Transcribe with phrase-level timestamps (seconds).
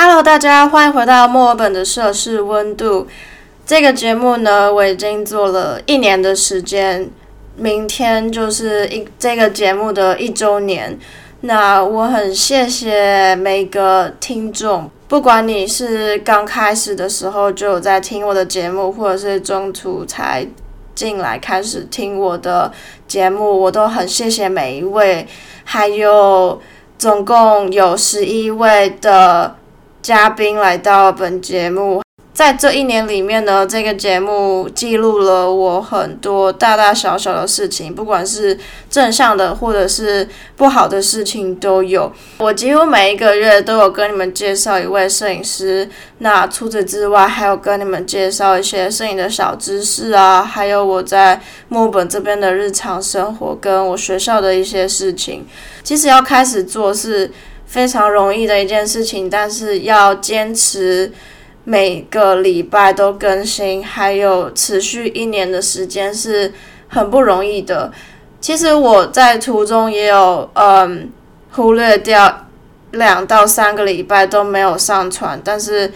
[0.00, 3.08] Hello，大家欢迎回到墨尔本的摄氏温度。
[3.66, 7.10] 这个节目呢，我已经做了一年的时间，
[7.56, 10.96] 明天就是一这个节目的一周年。
[11.40, 20.46] 那我很谢谢每个听众，不管你是刚开始的时候就有在听我的节目，或者是中途才
[20.94, 22.70] 进来开始听我的
[23.08, 25.26] 节目，我都很谢谢每一位。
[25.64, 26.62] 还有
[26.96, 29.56] 总共有十一位的
[30.00, 32.02] 嘉宾来到本节目。
[32.32, 38.56] 在这一年里面呢，这个节目记录了我很多大大小小的事情，不管是
[38.88, 42.12] 正向的或者是不好的事情都有。
[42.38, 45.90] 我几乎每一个月都有跟你们介绍一位摄影师。
[46.18, 55.44] 那除此之外，还有跟你们介绍一些摄影的小知识啊，还有我在墨本这边的日常生活，跟我学校的一些事情。
[55.82, 57.28] 其实要开始做是
[57.68, 61.12] 非常容易的一件事情，但是要坚持。
[61.64, 66.50] 每个礼拜都更新，还有持续一年的时间是
[66.88, 67.92] 很不容易的。
[68.40, 71.10] 其实我在途中也有嗯
[71.50, 72.46] 忽略掉
[72.92, 75.92] 两到三个礼拜都没有上传，但是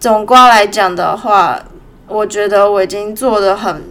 [0.00, 1.64] 总括来讲的话，
[2.08, 3.84] 我觉得我已经做的很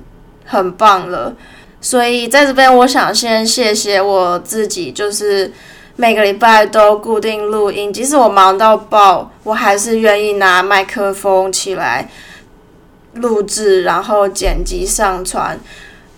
[0.44, 1.34] 很棒了。
[1.80, 5.54] 所以在这边，我想先谢谢我自己，就是。
[6.00, 12.08] 每个礼拜都固定录音，即使我忙到爆，我还是愿意拿麦克风起来
[13.14, 15.60] 录制，然后剪辑上传。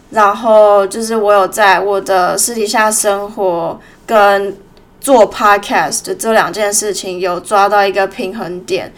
[0.09, 4.58] 然后就是我有在我的私底下生活跟
[4.99, 8.91] 做 podcast 这两件事情有抓到一个平衡点。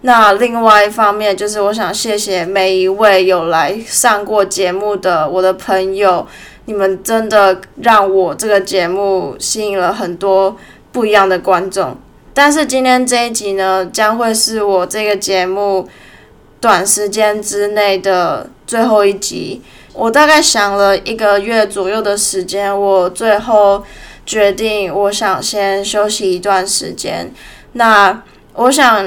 [0.00, 6.26] 那另外一方面就是我想谢谢每一位有来上过节目的我的朋友。
[6.66, 10.56] 你们真的让我这个节目吸引了很多
[10.92, 11.96] 不一样的观众，
[12.32, 15.88] 但是今天这一集呢，将会是我这个节目
[16.60, 19.60] 短时间之内的最后一集。
[19.92, 23.84] 我大概想了一个月左右的时间，我最后
[24.26, 27.30] 决定，我想先休息一段时间。
[27.74, 28.22] 那
[28.54, 29.06] 我想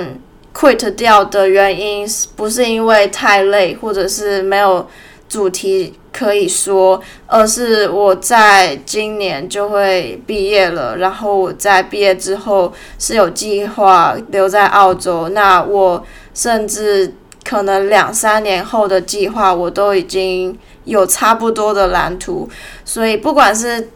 [0.53, 4.87] quit 掉的原因，不是因为太累，或者是没有
[5.29, 5.93] 主题。
[6.13, 15.29] 可以说，而是我在今年就会毕业了，然后我在毕业之后是有计划留在澳洲。
[15.29, 22.49] 那我甚至可能两三年后的计划，我都已经有差不多的蓝图。
[22.83, 23.91] 所以，不管是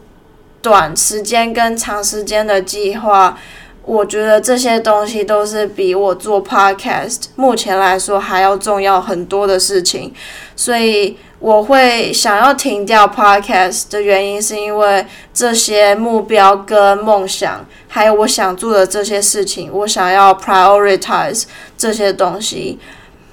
[0.60, 3.36] 短时间跟长时间的计划，
[3.84, 10.12] 我觉得这些东西都是比我做 podcast 目前来说还要重要很多的事情。
[10.56, 11.16] 所以。
[11.42, 15.04] 我会想要停掉 podcast 的原因，是因为
[15.34, 21.42] 这些目标跟梦想，还有我想做的这些事情，我想要 prioritize
[21.76, 22.78] 这些东西。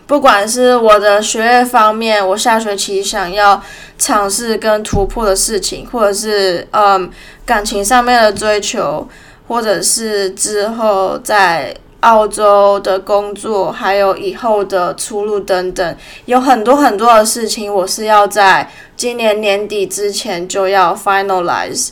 [0.07, 3.61] 不管是我的学业方面，我下学期想要
[3.99, 7.11] 尝试跟突破的事情，或者是嗯
[7.45, 9.07] 感情上面的追求，
[9.49, 11.75] 或者是之后在。
[12.01, 21.89] 澳洲的工作，还有以后的出路等等，有很多很多的事情，我是要在今年年底之前就要 finalize。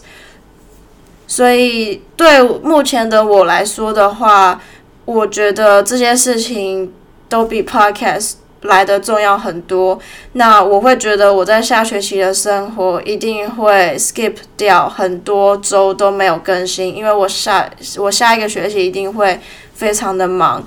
[1.28, 4.62] 所以对目前的我来说的话，
[5.03, 6.94] 我觉得这些事情
[7.28, 10.00] 都比 podcast 来的重要很多。
[10.34, 19.40] 那我会觉得我在下学期的生活一定会 skip 掉很多周都没有更新，因为我下我下一个学期一定会。
[19.78, 20.66] 非常的忙，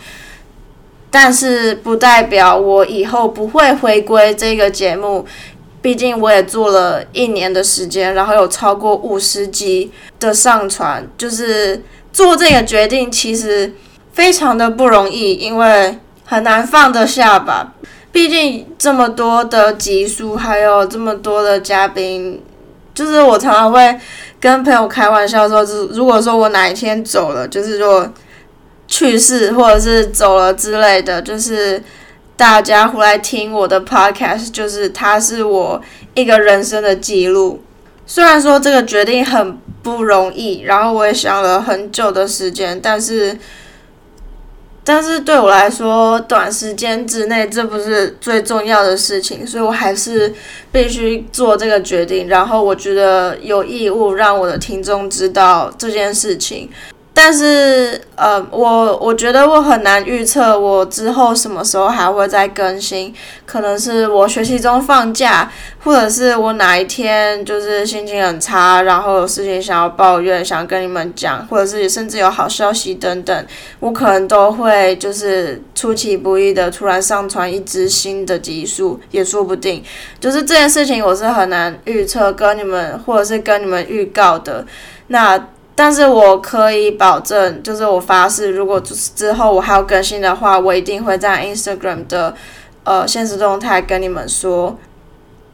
[1.10, 5.26] 但是不代表我以后不会回归这个节目。
[5.82, 9.90] 毕竟我也做了一年的时间，然后有超过五十集
[10.20, 13.74] 的上传，就是做这个决定其实
[14.12, 17.72] 非常的不容易，因为很难放得下吧。
[18.12, 22.43] 毕竟这么多的集数，还有这么多的嘉宾，
[22.94, 23.98] 就是我常常会
[24.41, 28.10] 跟朋友开玩笑说，是如果说我哪一天走了，就是说。
[28.93, 31.81] 去世或者是走了之类的，就是
[32.37, 35.81] 大家回来听我的 podcast，就是它是我
[36.14, 37.62] 一个人生的记录。
[38.05, 43.38] 虽然说这个决定很不容易，然后我也想了很久的时间，但是，
[44.82, 50.32] 但是对我来说，短时间之内这不是最重要的事情，所以我还是
[50.73, 52.29] 必须做这个决定。
[52.29, 56.69] 然后我觉得有义务让我的听众知道这件事情。
[57.22, 63.14] 但是，呃，我我觉得我很难预测我之后什么时候还会再更新，
[63.44, 65.52] 可能是我学习中放假，
[65.84, 73.46] 或者是我哪一天就是心情很差，然后有事情想要抱怨，想跟你们讲，或者是甚至有好消息等等，
[73.81, 79.84] 我可能都会就是出其不意的突然上传一支新的集数，也说不定。
[80.19, 84.64] 就是这件事情我是很难预测，跟你们或者是跟你们预告的。
[85.08, 85.38] 那。
[85.82, 88.79] 但是我可以保证，就是我发誓，如果
[89.17, 92.35] 之后我还要更新的话，我一定会在 Instagram 的
[92.85, 94.77] 呃现实动态跟你们说。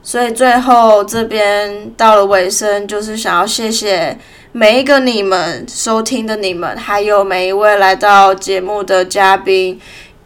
[0.02, 4.18] 所以最后这边到了尾声，就是想要谢谢
[4.50, 9.80] 每一个你们收听的你们，还有每一位来到节目的嘉宾，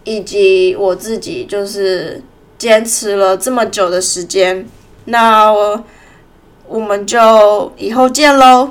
[0.05, 2.23] 以及我自己，就是
[2.57, 4.67] 坚持了这么久的时间。
[5.05, 5.85] 那我
[6.67, 8.71] 我们就以后见喽。